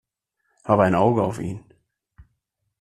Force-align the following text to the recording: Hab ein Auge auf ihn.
Hab 0.63 0.79
ein 0.79 0.95
Auge 0.95 1.21
auf 1.21 1.39
ihn. 1.39 1.63